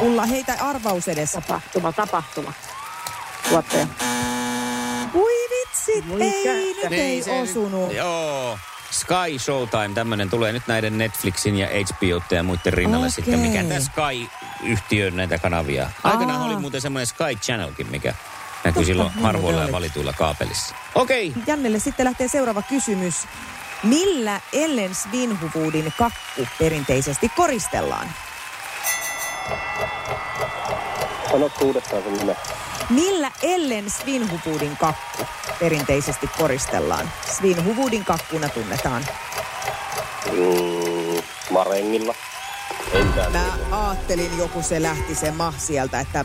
Ulla, 0.00 0.26
heitä 0.26 0.56
arvaus 0.60 1.08
edessä. 1.08 1.40
Tapahtuma, 1.40 1.92
tapahtuma. 1.92 2.52
Tuottaja. 3.48 3.86
Voi 5.12 5.32
vitsit, 5.50 6.08
Voi 6.08 6.22
ei, 6.22 6.74
kättä. 6.74 6.88
nyt 6.88 6.98
ei 6.98 7.22
se 7.22 7.30
osunut. 7.30 7.88
Nyt, 7.88 7.96
joo. 7.96 8.58
Sky 8.90 9.38
Showtime, 9.38 9.94
tämmöinen 9.94 10.30
tulee 10.30 10.52
nyt 10.52 10.62
näiden 10.66 10.98
Netflixin 10.98 11.56
ja 11.56 11.66
HBO 11.66 12.34
ja 12.34 12.42
muiden 12.42 12.72
rinnalle 12.72 13.06
Okei. 13.06 13.10
sitten. 13.14 13.38
Mikä 13.38 13.64
tämä 13.64 13.80
Sky-yhtiön 13.80 15.16
näitä 15.16 15.38
kanavia? 15.38 15.90
Aikanaan 16.04 16.40
Aa. 16.40 16.46
oli 16.46 16.56
muuten 16.56 16.80
semmoinen 16.80 17.06
Sky 17.06 17.34
Channelkin, 17.42 17.86
mikä 17.90 18.14
näkyi 18.64 18.84
silloin 18.84 19.12
niin 19.14 19.22
harvoilla 19.22 19.62
ja 19.62 19.72
valituilla 19.72 20.12
kaapelissa. 20.12 20.74
Okei. 20.94 21.28
Okay. 21.28 21.42
Jannelle 21.46 21.78
sitten 21.78 22.06
lähtee 22.06 22.28
seuraava 22.28 22.62
kysymys. 22.62 23.14
Millä 23.82 24.40
Ellen 24.52 24.94
Svinhuvudin 24.94 25.92
kakku 25.98 26.48
perinteisesti 26.58 27.28
koristellaan? 27.28 28.08
Sanotko 31.32 31.64
uudestaan 31.64 32.02
sen 32.02 32.12
nimen? 32.12 32.36
Millä 32.90 33.30
Ellen 33.42 33.90
Svinhuvudin 33.90 34.76
kakku 34.76 35.22
perinteisesti 35.60 36.26
koristellaan? 36.38 37.10
Svinhuvudin 37.36 38.04
kakkuna 38.04 38.48
tunnetaan. 38.48 39.06
Mm, 40.32 41.22
marengilla. 41.50 42.14
Mä 43.32 43.58
ajattelin, 43.70 44.38
joku 44.38 44.62
se 44.62 44.82
lähti 44.82 45.14
se 45.14 45.30
mah 45.30 45.54
sieltä, 45.58 46.00
että 46.00 46.24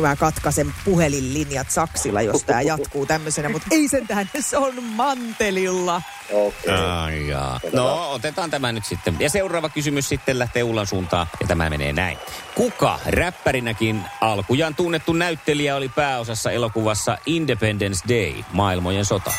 mä 0.00 0.16
katkaisen 0.16 0.74
puhelinlinjat 0.84 1.70
saksilla, 1.70 2.22
jos 2.22 2.44
tää 2.44 2.62
jatkuu 2.62 3.06
tämmöisenä, 3.06 3.48
mutta 3.48 3.68
ei 3.70 3.88
sen 3.88 4.06
tähän, 4.06 4.30
se 4.40 4.56
on 4.56 4.84
mantelilla. 4.84 6.02
Okei. 6.32 6.74
Okay. 6.74 6.86
Ai 6.86 7.28
jaa. 7.28 7.60
No, 7.72 8.10
otetaan 8.10 8.50
tämä 8.50 8.72
nyt 8.72 8.84
sitten. 8.84 9.16
Ja 9.20 9.30
seuraava 9.30 9.68
kysymys 9.68 10.08
sitten 10.08 10.38
lähtee 10.38 10.62
Ullan 10.62 10.86
suuntaan, 10.86 11.26
ja 11.40 11.46
tämä 11.46 11.70
menee 11.70 11.92
näin. 11.92 12.18
Kuka 12.54 12.98
räppärinäkin 13.06 14.02
alkujaan 14.20 14.74
tunnettu 14.74 15.12
näyttelijä 15.12 15.76
oli 15.76 15.88
pääosassa 15.88 16.50
elokuvassa 16.50 17.18
Independence 17.26 18.08
Day, 18.08 18.32
maailmojen 18.52 19.04
sota? 19.04 19.32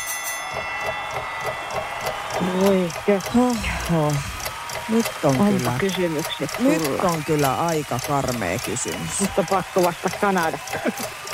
Voi 2.60 2.88
Oho. 3.90 4.12
Nyt 4.88 5.06
on 5.24 5.40
Onpa 5.40 5.44
kyllä, 5.44 5.72
kysymykset 5.78 6.50
nyt 6.58 6.84
sulla. 6.84 7.02
on 7.02 7.24
kyllä 7.24 7.54
aika 7.54 7.98
karmea 8.08 8.58
kysymys. 8.58 9.20
Nyt 9.20 9.30
on 9.38 9.46
pakko 9.46 9.82
vasta 9.82 10.10
Kanada. 10.20 10.58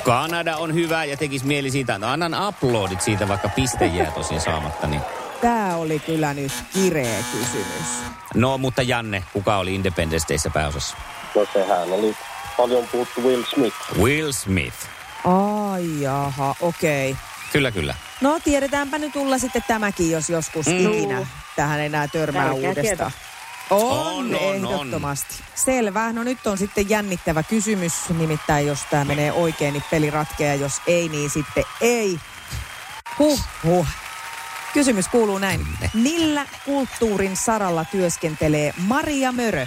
Kanada 0.04 0.57
on 0.57 0.75
hyvä 0.75 1.04
ja 1.04 1.16
tekisi 1.16 1.47
mieli 1.47 1.71
siitä. 1.71 1.99
No, 1.99 2.09
annan 2.09 2.49
uploadit 2.49 3.00
siitä, 3.00 3.28
vaikka 3.28 3.49
piste 3.49 3.87
jää 3.87 4.11
tosin 4.11 4.40
saamatta. 4.40 4.87
Niin. 4.87 5.02
Tää 5.40 5.76
oli 5.76 5.99
kyllä 5.99 6.35
nyt 6.35 6.52
kireä 6.73 7.19
kysymys. 7.33 7.87
No, 8.35 8.59
mutta 8.59 8.83
Janne, 8.83 9.25
kuka 9.33 9.57
oli 9.57 9.75
Independence 9.75 10.26
Dayssä 10.28 10.50
pääosassa? 10.50 10.97
No 11.35 11.47
sehän 11.52 11.92
oli 11.92 12.16
paljon 12.57 12.88
puhuttu 12.92 13.23
Will 13.23 13.42
Smith. 13.54 13.76
Will 13.99 14.33
Smith. 14.33 14.76
Ai 15.25 16.00
jaha, 16.00 16.54
okei. 16.61 17.11
Okay. 17.11 17.23
Kyllä, 17.52 17.71
kyllä. 17.71 17.95
No 18.21 18.40
tiedetäänpä 18.45 18.99
nyt 18.99 19.12
tulla 19.12 19.38
sitten 19.38 19.64
tämäkin, 19.69 20.11
jos 20.11 20.30
joskus 20.30 20.66
mm. 20.66 20.92
ikinä 20.92 21.26
tähän 21.57 21.80
enää 21.80 22.09
törmää 22.09 22.45
Tärkeä 22.45 22.69
uudestaan. 22.69 23.11
On, 23.70 24.16
On, 24.16 24.34
on, 24.34 24.54
ehdottomasti. 24.54 25.34
Selvä. 25.54 26.12
No 26.12 26.22
nyt 26.22 26.46
on 26.46 26.58
sitten 26.58 26.90
jännittävä 26.90 27.42
kysymys. 27.42 27.92
Nimittäin 28.18 28.66
jos 28.66 28.78
tämä 28.90 29.04
menee 29.04 29.32
oikein, 29.32 29.72
niin 29.72 29.84
peli 29.90 30.10
ratkeaa. 30.10 30.54
Jos 30.54 30.72
ei, 30.86 31.08
niin 31.08 31.30
sitten 31.30 31.64
ei. 31.80 32.20
Huh, 33.18 33.40
huh. 33.64 33.86
Kysymys 34.72 35.08
kuuluu 35.08 35.38
näin. 35.38 35.66
Millä 35.94 36.46
kulttuurin 36.64 37.36
saralla 37.36 37.84
työskentelee 37.84 38.74
Maria 38.76 39.32
Mörö? 39.32 39.66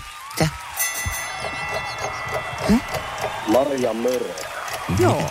Maria 3.47 3.93
Mörö, 3.93 4.33
Joo. 4.99 5.29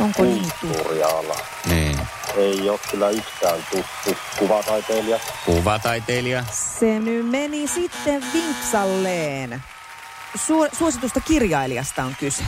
Onko 0.00 0.22
niin 0.22 0.52
kulttuuriala. 0.60 1.36
Niin. 1.66 1.89
Ei 2.36 2.70
ole 2.70 2.78
kyllä 2.90 3.10
yhtään 3.10 3.66
tuttu 3.70 4.20
kuvataiteilija. 4.38 5.18
Kuvataiteilija. 5.44 6.44
Se 6.52 6.98
nyt 6.98 7.30
meni 7.30 7.66
sitten 7.68 8.24
vinksalleen. 8.32 9.62
Su- 10.36 10.76
suositusta 10.78 11.20
kirjailijasta 11.20 12.04
on 12.04 12.16
kyse. 12.20 12.42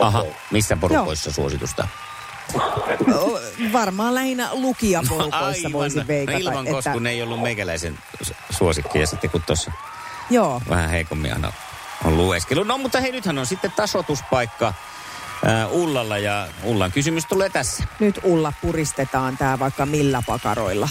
Aha, 0.00 0.20
Okei. 0.20 0.34
missä 0.50 0.76
porukoissa 0.76 1.32
suositusta? 1.32 1.88
O, 3.14 3.38
Varmaan 3.72 4.14
lähinnä 4.14 4.48
lukijaporukoissa 4.52 5.72
voisi 5.72 6.06
veikata. 6.06 6.38
ilman 6.38 6.66
että, 6.66 6.72
koska 6.72 7.00
ne 7.00 7.10
ei 7.10 7.22
ollut 7.22 7.40
meikäläisen 7.40 7.98
su- 8.24 8.34
suosikki 8.50 8.98
ja 9.00 9.06
sitten 9.06 9.30
kun 9.30 9.42
tuossa 9.42 9.72
Joo, 10.30 10.62
vähän 10.68 10.90
heikommin 10.90 11.32
aina 11.32 11.52
on 12.04 12.16
lueskelu. 12.16 12.64
No 12.64 12.78
mutta 12.78 13.00
hei, 13.00 13.12
nythän 13.12 13.38
on 13.38 13.46
sitten 13.46 13.72
tasotuspaikka 13.72 14.74
ää, 15.46 15.68
Ullalla 15.68 16.18
ja 16.18 16.48
Ullan 16.64 16.92
kysymys 16.92 17.26
tulee 17.26 17.48
tässä. 17.50 17.84
nyt 18.00 18.20
Ulla 18.22 18.52
puristetaan 18.62 19.36
tää 19.36 19.58
vaikka 19.58 19.86
millä 19.86 20.22
pakaroilla. 20.26 20.88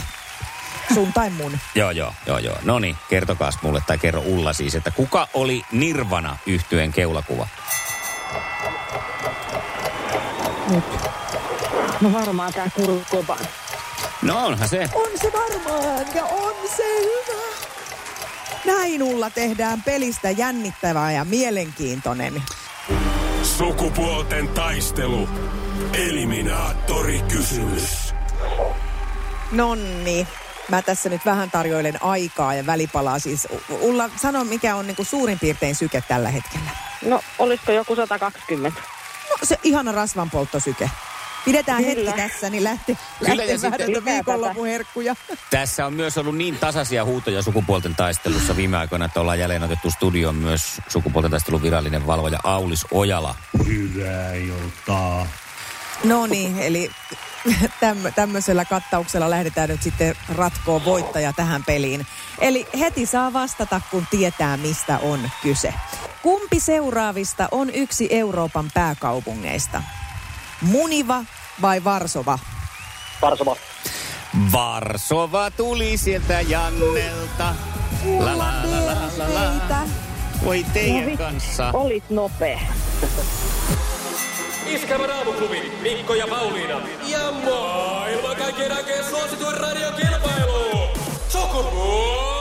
Sun 0.93 1.13
tai 1.13 1.29
mun. 1.29 1.51
Joo, 1.75 1.91
joo, 1.91 2.13
joo, 2.25 2.38
joo. 2.38 2.55
No 2.63 2.79
niin, 2.79 2.98
kertokaas 3.10 3.58
mulle 3.62 3.84
tai 3.88 3.98
kerro 3.98 4.22
Ulla 4.25 4.53
siis, 4.53 4.75
että 4.75 4.91
kuka 4.91 5.27
oli 5.34 5.62
Nirvana 5.72 6.38
yhtyeen 6.46 6.91
keulakuva? 6.91 7.48
No 12.01 12.13
varmaan 12.13 12.53
tää 12.53 12.70
Kurt 12.75 13.10
Cobain. 13.12 13.48
No 14.22 14.46
onhan 14.46 14.70
se. 14.70 14.89
On 14.93 15.10
se 15.22 15.31
varmaan 15.34 16.05
ja 16.15 16.25
on 16.25 16.55
se 16.77 16.84
hyvä. 17.00 17.41
Näin 18.65 19.03
Ulla 19.03 19.29
tehdään 19.29 19.84
pelistä 19.84 20.29
jännittävää 20.31 21.12
ja 21.12 21.25
mielenkiintoinen. 21.25 22.43
Sukupuolten 23.62 24.48
taistelu. 24.48 25.30
Eliminaattori 25.94 27.22
kysymys. 27.22 28.13
Nonni. 29.51 30.27
Mä 30.70 30.82
tässä 30.82 31.10
nyt 31.10 31.25
vähän 31.25 31.51
tarjoilen 31.51 32.03
aikaa 32.03 32.53
ja 32.53 32.65
välipalaa. 32.65 33.20
Siis 33.20 33.48
Ulla, 33.70 34.10
sano 34.15 34.44
mikä 34.44 34.75
on 34.75 34.88
niinku 34.88 35.03
suurin 35.03 35.39
piirtein 35.39 35.75
syke 35.75 36.03
tällä 36.08 36.30
hetkellä. 36.30 36.70
No, 37.06 37.22
olisiko 37.39 37.72
joku 37.72 37.96
120? 37.96 38.82
No 39.30 39.38
se 39.44 39.60
ihana 39.63 39.91
rasvanpolttosyke. 39.91 40.89
Pidetään 41.46 41.84
Kyllä. 41.84 42.12
hetki 42.12 42.22
tässä, 42.30 42.50
niin 42.50 42.64
lähti, 42.64 42.98
Kyllä, 43.20 43.38
lähti 43.38 43.52
ja 43.52 43.58
sitten- 43.58 43.88
Lisää 43.90 44.06
viikonloppuherkkuja. 44.06 45.16
Tässä 45.50 45.86
on 45.86 45.94
myös 45.94 46.18
ollut 46.18 46.38
niin 46.38 46.58
tasaisia 46.58 47.06
huutoja 47.06 47.42
sukupuolten 47.42 47.96
taistelussa 47.96 48.56
viime 48.56 48.78
aikoina, 48.78 49.06
että 49.06 49.22
ollaan 49.22 49.40
jälleen 49.40 49.64
otettu 49.64 49.92
studioon 49.92 50.36
myös 50.36 50.82
sukupuolten 50.88 51.32
taistelun 51.32 51.62
virallinen 51.62 52.08
valvoja 52.08 52.40
Aulis 52.44 52.86
Ojala. 52.92 53.36
No 56.04 56.28
niin, 56.28 56.60
eli 56.60 56.92
tämmö, 57.80 58.12
tämmöisellä 58.12 58.66
kattauksella 58.66 59.30
lähdetään 59.30 59.70
nyt 59.70 59.84
sitten 59.84 60.16
ratkoon 60.36 60.86
voittaja 60.86 61.34
tähän 61.34 61.64
peliin. 61.64 62.08
Eli 62.40 62.68
heti 62.80 63.06
saa 63.06 63.34
vastata, 63.34 63.82
kun 63.92 64.08
tietää, 64.12 64.58
mistä 64.58 64.98
on 64.98 65.30
kyse. 65.44 65.74
Kumpi 66.22 66.60
seuraavista 66.60 67.48
on 67.52 67.70
yksi 67.70 68.08
Euroopan 68.10 68.72
pääkaupungeista? 68.74 69.84
Muniva 70.62 71.24
vai 71.62 71.84
Varsova? 71.84 72.39
Varsova. 73.22 73.56
Varsova 74.51 75.51
tuli 75.51 75.98
sieltä 75.98 76.41
Jannelta. 76.41 77.56
La 78.20 78.38
la 78.38 78.53
la 78.63 78.86
la 78.86 78.96
la 79.18 79.34
la. 79.70 79.88
Voi 80.46 80.65
teidän 80.74 81.12
No 81.12 81.18
kanssa. 81.18 81.70
Olit 81.74 82.10
nopea. 82.10 82.60
Iskävä 84.65 85.08
raamuklubi, 85.08 85.72
Mikko 85.82 86.13
ja 86.13 86.27
Pauliina. 86.27 86.82
Ja 87.08 87.32
maailman 87.32 88.36
kaikkien 88.36 88.72
aikeen 88.72 89.06
suosituen 89.06 89.58
radiokilpailu. 89.58 90.88
Sukupuolten 91.30 92.41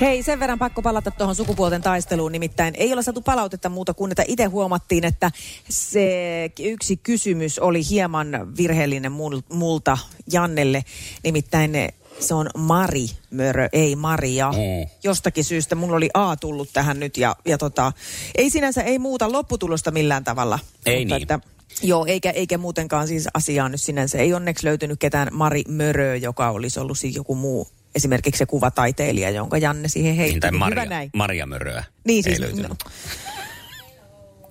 Hei, 0.00 0.22
sen 0.22 0.40
verran 0.40 0.58
pakko 0.58 0.82
palata 0.82 1.10
tuohon 1.10 1.34
sukupuolten 1.34 1.82
taisteluun. 1.82 2.32
Nimittäin 2.32 2.74
ei 2.76 2.92
ole 2.92 3.02
saatu 3.02 3.20
palautetta 3.20 3.68
muuta 3.68 3.94
kuin, 3.94 4.12
että 4.12 4.24
itse 4.26 4.44
huomattiin, 4.44 5.04
että 5.04 5.30
se 5.68 6.50
yksi 6.60 6.96
kysymys 6.96 7.58
oli 7.58 7.88
hieman 7.90 8.56
virheellinen 8.56 9.12
mul- 9.12 9.56
multa 9.56 9.98
Jannelle. 10.32 10.84
Nimittäin 11.24 11.72
se 12.20 12.34
on 12.34 12.50
Mari 12.58 13.06
Mörö, 13.30 13.68
ei 13.72 13.96
Maria. 13.96 14.52
Mm. 14.52 14.90
Jostakin 15.04 15.44
syystä 15.44 15.74
mulla 15.74 15.96
oli 15.96 16.10
A 16.14 16.36
tullut 16.36 16.68
tähän 16.72 17.00
nyt 17.00 17.16
ja, 17.16 17.36
ja 17.44 17.58
tota, 17.58 17.92
ei 18.34 18.50
sinänsä 18.50 18.82
ei 18.82 18.98
muuta 18.98 19.32
lopputulosta 19.32 19.90
millään 19.90 20.24
tavalla. 20.24 20.58
Ei 20.86 21.04
Mutta 21.04 21.14
niin. 21.14 21.22
Että, 21.22 21.40
Joo, 21.82 22.06
eikä, 22.06 22.30
eikä 22.30 22.58
muutenkaan 22.58 23.08
siis 23.08 23.28
asiaa 23.34 23.68
nyt 23.68 23.80
sinänsä. 23.80 24.18
Ei 24.18 24.34
onneksi 24.34 24.66
löytynyt 24.66 24.98
ketään 24.98 25.28
Mari 25.32 25.62
Mörö, 25.68 26.16
joka 26.16 26.50
olisi 26.50 26.80
ollut 26.80 26.98
siis 26.98 27.16
joku 27.16 27.34
muu, 27.34 27.68
esimerkiksi 27.94 28.38
se 28.38 28.46
kuvataiteilija, 28.46 29.30
jonka 29.30 29.58
Janne 29.58 29.88
siihen 29.88 30.14
heitti. 30.16 30.32
Niin, 30.32 30.40
tai 30.40 30.50
Niin 30.50 30.58
Maria, 30.58 30.82
Hyvä 30.82 30.94
näin. 30.94 31.10
Maria 31.16 31.46
Möröä. 31.46 31.84
Niin 32.06 32.22
siis, 32.24 32.38
löytynyt. 32.38 32.68
no, 32.68 32.76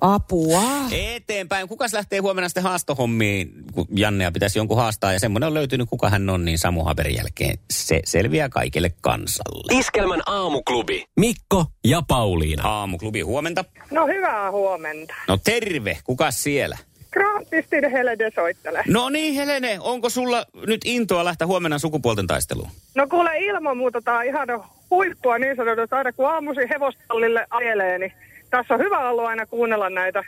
Apua. 0.02 0.62
Eteenpäin. 0.92 1.68
Kukas 1.68 1.94
lähtee 1.94 2.20
huomenna 2.20 2.50
sitten 2.50 2.64
haastohommiin, 2.64 3.52
kun 3.74 3.88
Jannea 3.96 4.32
pitäisi 4.32 4.60
jonkun 4.60 4.78
haastaa 4.78 5.14
ja 5.14 5.20
semmoinen 5.20 5.48
on 5.48 5.54
löytynyt, 5.54 5.90
kuka 5.90 6.10
hän 6.10 6.30
on, 6.30 6.46
niin 6.46 6.58
Samu 6.60 6.84
Haberin 6.84 7.16
jälkeen 7.16 7.60
se 7.72 8.02
selviää 8.06 8.50
kaikille 8.50 8.92
kansalle. 9.02 9.80
Iskelmän 9.80 10.22
aamuklubi. 10.26 11.06
Mikko 11.20 11.66
ja 11.84 12.02
Pauliina. 12.08 12.64
Aamuklubi, 12.70 13.22
huomenta. 13.22 13.66
No 13.92 14.08
hyvää 14.08 14.52
huomenta. 14.52 15.14
No 15.28 15.38
terve, 15.38 15.98
kukas 16.04 16.44
siellä? 16.44 16.78
Gratistin 17.12 17.92
Helene 17.92 18.32
soittelee. 18.36 18.84
No 18.88 19.10
niin 19.10 19.34
Helene, 19.34 19.78
onko 19.80 20.10
sulla 20.10 20.46
nyt 20.68 20.82
intoa 20.86 21.26
lähteä 21.26 21.48
huomenna 21.48 21.80
sukupuolten 21.80 22.28
taisteluun? 22.28 22.70
No 22.96 23.08
kuule 23.08 23.30
ilman 23.40 23.78
muuta 23.78 24.02
tää 24.02 24.18
on 24.18 24.26
ihan 24.26 24.48
huippua 24.90 25.38
niin 25.38 25.56
sanotusti. 25.56 25.96
Aina 25.96 26.14
kun 26.14 26.30
aamuisin 26.30 26.70
hevostallille 26.70 27.48
ajelee, 27.50 27.98
niin 27.98 28.14
tässä 28.50 28.74
on 28.74 28.80
hyvä 28.80 29.10
ollut 29.10 29.26
aina 29.26 29.46
kuunnella 29.46 29.90
näitä 29.90 30.24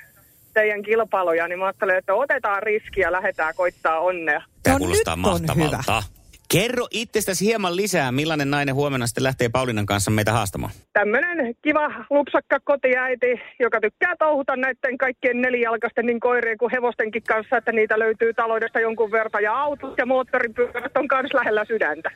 teidän 0.53 0.83
kilpailuja, 0.83 1.47
niin 1.47 1.59
mä 1.59 1.65
ajattelen, 1.65 1.97
että 1.97 2.13
otetaan 2.13 2.63
riskiä 2.63 3.07
ja 3.07 3.11
lähdetään 3.11 3.55
koittaa 3.55 3.99
onnea. 3.99 4.41
Tämä 4.63 4.73
No 4.73 4.79
kuulostaa 4.79 5.15
nyt 5.15 5.25
on 5.25 5.31
mahtavalta. 5.31 6.03
Kerro 6.51 6.87
itsestäsi 6.91 7.45
hieman 7.45 7.75
lisää, 7.75 8.11
millainen 8.11 8.51
nainen 8.51 8.75
huomenna 8.75 9.07
sitten 9.07 9.23
lähtee 9.23 9.49
Paulinan 9.49 9.85
kanssa 9.85 10.11
meitä 10.11 10.31
haastamaan. 10.31 10.71
Tämmönen 10.93 11.55
kiva 11.61 12.05
lupsakka 12.09 12.59
kotiäiti, 12.63 13.41
joka 13.59 13.79
tykkää 13.81 14.15
touhuta 14.19 14.55
näiden 14.55 14.97
kaikkien 14.97 15.41
nelijalkaisten 15.41 16.05
niin 16.05 16.19
koirien 16.19 16.57
kuin 16.57 16.71
hevostenkin 16.71 17.23
kanssa, 17.23 17.57
että 17.57 17.71
niitä 17.71 17.99
löytyy 17.99 18.33
taloudesta 18.33 18.79
jonkun 18.79 19.11
verran. 19.11 19.43
Ja 19.43 19.61
autot 19.61 19.97
ja 19.97 20.05
moottoripyörät 20.05 20.97
on 20.97 21.07
myös 21.11 21.33
lähellä 21.33 21.65
sydäntä. 21.65 22.11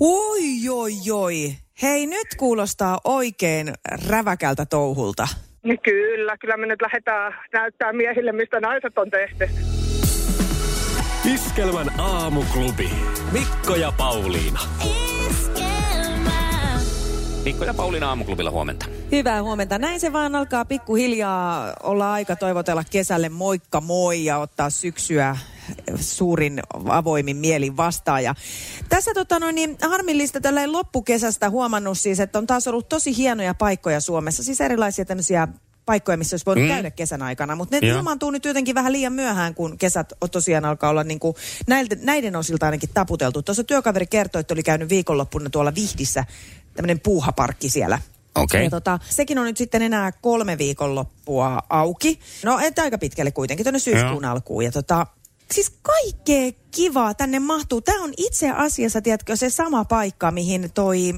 Oi, 0.00 0.68
oi, 0.70 0.92
oi. 1.12 1.34
Hei, 1.82 2.06
nyt 2.06 2.28
kuulostaa 2.36 2.98
oikein 3.04 3.72
räväkältä 4.10 4.66
touhulta. 4.66 5.28
Niin 5.62 5.80
kyllä, 5.80 6.36
kyllä 6.36 6.56
me 6.56 6.66
nyt 6.66 6.82
lähdetään 6.82 7.34
näyttää 7.52 7.92
miehille, 7.92 8.32
mistä 8.32 8.60
naiset 8.60 8.98
on 8.98 9.10
tehty. 9.10 9.48
Iskelmän 11.34 12.00
aamuklubi. 12.00 12.90
Mikko 13.32 13.74
ja 13.74 13.92
Pauliina. 13.92 14.60
Mikko 17.44 17.64
ja 17.64 17.74
Pauliina 17.74 18.08
aamuklubilla 18.08 18.50
huomenta. 18.50 18.86
Hyvää 19.12 19.42
huomenta. 19.42 19.78
Näin 19.78 20.00
se 20.00 20.12
vaan 20.12 20.34
alkaa 20.34 20.64
pikkuhiljaa 20.64 21.74
olla 21.82 22.12
aika 22.12 22.36
toivotella 22.36 22.84
kesälle 22.90 23.28
moikka 23.28 23.80
moi 23.80 24.24
ja 24.24 24.38
ottaa 24.38 24.70
syksyä 24.70 25.36
suurin 26.00 26.60
avoimin 26.88 27.36
mielin 27.36 27.76
vastaan. 27.76 28.24
Ja 28.24 28.34
tässä 28.88 29.14
tota 29.14 29.38
noin, 29.38 29.54
niin 29.54 29.78
harmillista 29.90 30.40
tällä 30.40 30.72
loppukesästä 30.72 31.50
huomannut 31.50 31.98
siis, 31.98 32.20
että 32.20 32.38
on 32.38 32.46
taas 32.46 32.68
ollut 32.68 32.88
tosi 32.88 33.16
hienoja 33.16 33.54
paikkoja 33.54 34.00
Suomessa. 34.00 34.44
Siis 34.44 34.60
erilaisia 34.60 35.04
tämmöisiä 35.04 35.48
paikkoja, 35.88 36.16
missä 36.16 36.34
olisi 36.34 36.46
voinut 36.46 36.64
mm. 36.64 36.68
käydä 36.68 36.90
kesän 36.90 37.22
aikana. 37.22 37.56
Mutta 37.56 37.76
ne 37.80 37.86
Joo. 37.86 37.98
ilmaantuu 37.98 38.30
nyt 38.30 38.44
jotenkin 38.44 38.74
vähän 38.74 38.92
liian 38.92 39.12
myöhään, 39.12 39.54
kun 39.54 39.78
kesät 39.78 40.12
tosiaan 40.32 40.64
alkaa 40.64 40.90
olla 40.90 41.04
niin 41.04 41.20
kuin 41.20 41.36
näiltä, 41.66 41.96
näiden 42.02 42.36
osilta 42.36 42.66
ainakin 42.66 42.90
taputeltu. 42.94 43.42
Tuossa 43.42 43.64
työkaveri 43.64 44.06
kertoi, 44.06 44.40
että 44.40 44.54
oli 44.54 44.62
käynyt 44.62 44.88
viikonloppuna 44.88 45.50
tuolla 45.50 45.74
Vihdissä 45.74 46.24
tämmöinen 46.74 47.00
puuhaparkki 47.00 47.70
siellä. 47.70 47.98
Okei. 48.34 48.64
Ja 48.64 48.70
tota, 48.70 48.98
sekin 49.10 49.38
on 49.38 49.44
nyt 49.44 49.56
sitten 49.56 49.82
enää 49.82 50.12
kolme 50.12 50.58
viikonloppua 50.58 51.62
auki. 51.70 52.20
No, 52.44 52.58
et 52.58 52.78
aika 52.78 52.98
pitkälle 52.98 53.30
kuitenkin, 53.30 53.64
tuonne 53.64 53.78
syyskuun 53.78 54.24
Joo. 54.24 54.32
alkuun. 54.32 54.64
Ja 54.64 54.72
tota, 54.72 55.06
siis 55.52 55.72
kaikkea 55.82 56.52
kivaa 56.70 57.14
tänne 57.14 57.38
mahtuu. 57.38 57.80
Tämä 57.80 58.04
on 58.04 58.12
itse 58.16 58.50
asiassa, 58.50 59.02
tiedätkö, 59.02 59.36
se 59.36 59.50
sama 59.50 59.84
paikka, 59.84 60.30
mihin 60.30 60.70
toi 60.74 61.14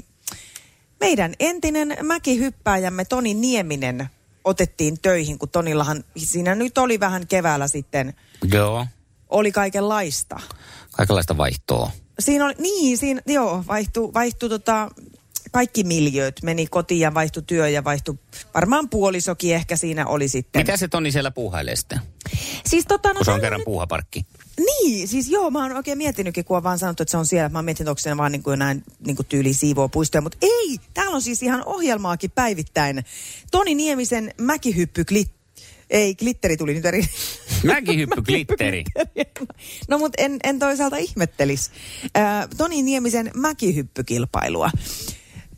meidän 1.00 1.34
entinen 1.40 1.96
mäkihyppääjämme 2.02 3.04
Toni 3.04 3.34
Nieminen 3.34 4.10
otettiin 4.44 5.00
töihin, 5.02 5.38
kun 5.38 5.48
Tonillahan 5.48 6.04
siinä 6.16 6.54
nyt 6.54 6.78
oli 6.78 7.00
vähän 7.00 7.26
keväällä 7.26 7.68
sitten, 7.68 8.14
Joo, 8.52 8.86
oli 9.28 9.52
kaikenlaista. 9.52 10.40
kaikenlaista 10.92 11.36
vaihtoa. 11.36 11.90
Siinä 12.18 12.44
oli, 12.44 12.54
niin, 12.58 12.98
siinä, 12.98 13.20
joo, 13.26 13.64
vaihtui, 13.68 14.14
vaihtui 14.14 14.48
tota, 14.48 14.90
kaikki 15.52 15.84
miljööt, 15.84 16.42
meni 16.42 16.66
kotiin 16.66 17.00
ja 17.00 17.14
vaihtui 17.14 17.42
työ 17.42 17.68
ja 17.68 17.84
vaihtui, 17.84 18.18
varmaan 18.54 18.88
puolisokin 18.88 19.54
ehkä 19.54 19.76
siinä 19.76 20.06
oli 20.06 20.28
sitten. 20.28 20.60
Mitä 20.60 20.76
se 20.76 20.88
Toni 20.88 21.12
siellä 21.12 21.30
puuhailee 21.30 21.76
sitten, 21.76 22.00
Siis 22.66 22.84
tota, 22.88 23.08
no, 23.08 23.14
kun 23.14 23.24
se 23.24 23.30
on 23.30 23.40
kerran 23.40 23.58
nyt- 23.58 23.64
puuhaparkki? 23.64 24.26
Niin, 24.66 25.08
siis 25.08 25.28
joo, 25.28 25.50
mä 25.50 25.62
oon 25.62 25.76
oikein 25.76 25.98
miettinytkin, 25.98 26.44
kun 26.44 26.56
on 26.56 26.62
vaan 26.62 26.78
sanottu, 26.78 27.02
että 27.02 27.10
se 27.10 27.16
on 27.16 27.26
siellä. 27.26 27.48
Mä 27.48 27.58
oon 27.58 27.64
miettinyt, 27.64 27.88
onko 27.88 27.98
se 27.98 28.16
vaan 28.16 28.32
niin 28.32 28.42
kuin 28.42 28.58
näin 28.58 28.84
niin 29.06 29.16
kuin 29.16 29.26
tyyli 29.26 29.54
siivoo 29.54 29.88
puistoja, 29.88 30.22
mutta 30.22 30.38
ei, 30.42 30.78
täällä 30.94 31.14
on 31.14 31.22
siis 31.22 31.42
ihan 31.42 31.62
ohjelmaakin 31.66 32.30
päivittäin. 32.30 33.04
Toni 33.50 33.74
Niemisen 33.74 34.34
mäkihyppy 34.40 35.04
glit... 35.04 35.30
Ei, 35.90 36.14
glitteri 36.14 36.56
tuli 36.56 36.74
nyt 36.74 36.84
eri... 36.84 37.02
Mäkihyppy 37.64 38.22
glitteri. 38.22 38.84
No 39.88 39.98
mutta 39.98 40.22
en, 40.22 40.36
en 40.44 40.58
toisaalta 40.58 40.96
ihmettelis. 40.96 41.70
Äh, 42.16 42.48
Toni 42.56 42.82
Niemisen 42.82 43.30
mäkihyppykilpailua. 43.34 44.70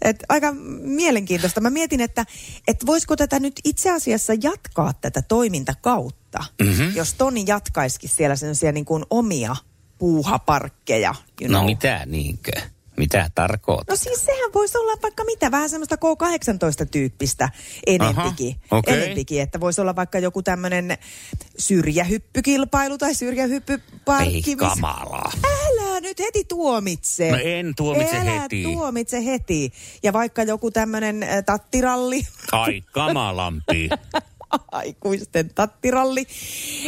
Et 0.02 0.16
aika 0.28 0.52
mielenkiintoista. 0.82 1.60
Mä 1.60 1.70
mietin, 1.70 2.00
että 2.00 2.26
et 2.68 2.86
voisiko 2.86 3.16
tätä 3.16 3.40
nyt 3.40 3.60
itse 3.64 3.90
asiassa 3.90 4.32
jatkaa 4.42 4.92
tätä 5.00 5.22
toimintakautta, 5.22 6.21
mm-hmm. 6.62 6.94
jos 6.96 7.14
Toni 7.14 7.44
jatkaisikin 7.46 8.10
siellä 8.10 8.36
sellaisia 8.36 8.72
niin 8.72 8.84
kuin 8.84 9.04
omia 9.10 9.56
puuhaparkkeja. 9.98 11.14
You 11.40 11.52
No 11.52 11.58
know. 11.58 11.66
mitä 11.70 12.02
niinkö? 12.06 12.52
Mitä 12.96 13.30
tarkoitat? 13.34 13.88
No 13.88 13.96
siis 13.96 14.24
sehän 14.24 14.50
voisi 14.54 14.78
olla 14.78 14.92
vaikka 15.02 15.24
mitä, 15.24 15.50
vähän 15.50 15.70
semmoista 15.70 15.96
K18-tyyppistä 15.96 17.48
enempikin. 17.86 18.56
Aha, 18.70 18.78
okei. 18.78 19.02
enempikin 19.04 19.40
että 19.42 19.60
voisi 19.60 19.80
olla 19.80 19.96
vaikka 19.96 20.18
joku 20.18 20.42
tämmöinen 20.42 20.98
syrjähyppykilpailu 21.58 22.98
tai 22.98 23.14
syrjähyppyparkki. 23.14 24.50
Ei 24.50 24.56
kamalaa. 24.56 25.32
Älä 25.44 26.00
nyt 26.00 26.18
heti 26.18 26.44
tuomitse. 26.44 27.30
No 27.30 27.38
en 27.44 27.74
tuomitse 27.76 28.16
Älä 28.16 28.40
heti. 28.40 28.62
tuomitse 28.62 29.24
heti. 29.24 29.72
Ja 30.02 30.12
vaikka 30.12 30.42
joku 30.42 30.70
tämmöinen 30.70 31.22
äh, 31.22 31.44
tattiralli, 31.46 32.26
Ai 32.52 32.80
kamalampi. 32.92 33.88
aikuisten 34.72 35.50
tattiralli, 35.54 36.26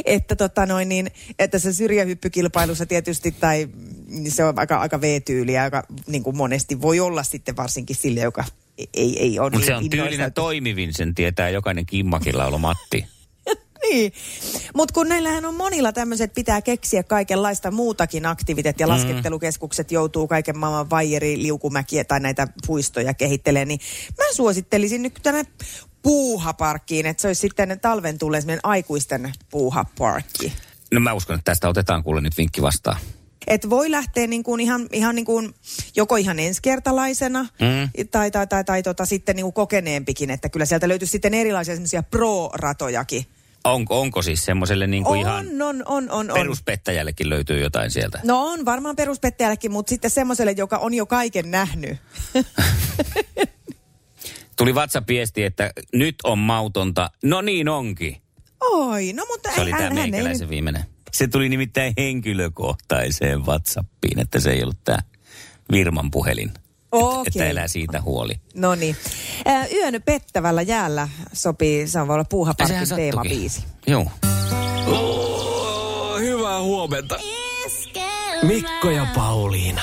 että, 0.05 0.37
tota 0.37 0.67
noin 0.67 0.89
niin, 0.89 1.11
että 1.39 1.59
se 1.59 1.73
syrjähyppykilpailussa 1.73 2.87
tietysti, 2.87 3.33
tai 3.33 3.69
mm, 4.07 4.25
se 4.29 4.45
on 4.45 4.59
aika, 4.59 4.77
aika 4.77 5.01
V-tyyliä, 5.01 5.65
joka 5.65 5.83
niin 6.07 6.23
kuin 6.23 6.37
monesti 6.37 6.81
voi 6.81 7.01
olla 7.01 7.23
sitten 7.23 7.57
varsinkin 7.57 7.97
sille, 7.97 8.21
joka 8.21 8.45
ei, 8.79 9.23
ei 9.23 9.39
ole 9.39 9.51
Mutta 9.51 9.59
niin 9.59 9.67
se 9.67 9.75
on 9.75 9.85
innoissa, 9.85 10.05
tyylinen 10.05 10.33
toimivin, 10.33 10.95
sen 10.95 11.15
tietää 11.15 11.51
jokainen 11.51 11.87
kimmakilla 11.87 12.47
olo 12.47 12.59
Matti. 12.59 13.07
Niin, 13.91 14.13
mutta 14.75 14.95
kun 14.95 15.09
näillähän 15.09 15.45
on 15.45 15.55
monilla 15.55 15.93
tämmöiset, 15.93 16.35
pitää 16.35 16.63
keksiä 16.63 17.03
kaikenlaista 17.03 17.71
muutakin 17.71 18.27
aktiviteettia. 18.27 18.89
Laskettelukeskukset 18.89 19.93
joutuu 19.93 20.29
kaiken 20.29 20.59
maailman 20.59 20.91
vaijeri, 20.91 21.43
liukumäkiä 21.43 22.05
tai 22.05 22.21
näitä 22.21 22.49
puistoja 22.67 23.15
kehittelemään, 23.15 23.69
niin 23.69 23.81
mä 24.19 24.25
suosittelisin 24.33 25.03
nyt 25.03 25.21
tänne 25.23 25.45
puuhaparkkiin, 26.05 27.07
että 27.07 27.21
se 27.21 27.27
olisi 27.27 27.41
sitten 27.41 27.81
talven 27.81 28.19
tulleen 28.19 28.43
semmoinen 28.43 28.61
aikuisten 28.63 29.33
puuhaparkki. 29.51 30.53
No 30.93 31.01
mä 31.01 31.13
uskon, 31.13 31.39
että 31.39 31.51
tästä 31.51 31.69
otetaan 31.69 32.03
kuule 32.03 32.21
nyt 32.21 32.39
vinkki 32.39 32.63
vastaan. 32.63 32.97
Et 33.47 33.71
voi 33.71 33.91
lähteä 33.91 34.27
niin 34.27 34.43
kuin 34.43 34.61
ihan, 34.61 34.87
ihan 34.93 35.15
niin 35.15 35.25
kuin, 35.25 35.55
joko 35.97 36.17
ihan 36.17 36.39
ensikertalaisena 36.39 37.43
mm. 37.43 38.09
tai, 38.11 38.31
tai, 38.31 38.47
tai, 38.47 38.65
tai 38.65 38.83
tota, 38.83 39.07
sitten 39.07 39.37
niin 39.37 39.45
kuin 39.45 39.53
kokeneempikin, 39.53 40.31
että 40.31 40.49
kyllä 40.49 40.67
sieltä 40.67 40.89
löytyy 40.89 41.09
sitten 41.09 41.35
erilaisia 41.35 41.75
semmoisia 41.75 42.03
pro-ratojakin. 42.03 43.27
Onko, 43.65 44.01
onko 44.01 44.23
siis 44.23 44.45
semmoiselle 44.45 44.87
niin 44.87 45.05
kuin 45.05 45.21
ihan 45.21 45.47
On, 45.47 45.63
on, 45.63 45.83
on, 45.87 46.11
on, 46.11 46.31
on. 46.31 46.35
peruspettäjällekin 46.35 47.31
löytyy 47.31 47.61
jotain 47.61 47.91
sieltä? 47.91 48.21
No 48.25 48.47
on 48.47 48.65
varmaan 48.65 48.97
peruspettäjällekin, 48.97 49.73
mutta 49.73 49.91
sitten 49.91 50.11
semmoiselle, 50.11 50.53
joka 50.53 50.79
on 50.79 50.95
jo 50.95 51.07
kaiken 51.07 51.51
nähnyt. 51.51 51.97
Tuli 54.57 54.73
WhatsApp-viesti, 54.73 55.45
että 55.45 55.71
nyt 55.93 56.15
on 56.25 56.39
mautonta. 56.39 57.11
No 57.25 57.41
niin 57.41 57.69
onkin. 57.69 58.17
Oi, 58.61 59.13
no 59.13 59.25
mutta 59.31 59.51
Se 59.55 59.61
oli 59.61 59.71
hän- 59.71 59.79
tämä 59.81 59.89
hän 59.91 59.99
ei 60.05 60.11
meikäläisen 60.11 60.41
nyt- 60.45 60.51
viimeinen. 60.51 60.85
Se 61.13 61.29
tuli 61.29 61.49
nimittäin 61.49 61.95
henkilökohtaiseen 61.99 63.47
WhatsAppiin, 63.47 64.19
että 64.19 64.41
se 64.41 64.51
ei 64.51 64.63
ollut 64.63 64.85
tämä 64.85 64.99
Virman 65.73 66.11
puhelin. 66.11 66.51
Okei. 66.93 67.11
Että, 67.19 67.23
että 67.29 67.47
elää 67.51 67.69
siitä 67.69 68.01
huoli. 68.01 68.35
No 68.55 68.75
niin. 68.75 68.97
Yön 69.73 70.03
pettävällä 70.05 70.63
jäällä 70.63 71.09
sopii, 71.33 71.89
se 71.89 72.01
on 72.01 72.09
voi 72.09 72.15
olla 72.15 72.25
puuhaparkin 72.25 72.89
teemabiisi. 72.97 73.65
Joo. 73.87 74.07
Oh, 74.87 76.19
hyvää 76.21 76.61
huomenta. 76.63 77.19
Mikko 78.43 78.91
ja 78.91 79.07
Pauliina. 79.15 79.83